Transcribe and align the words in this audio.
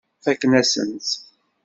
Fakken-asen-tt. 0.23 1.11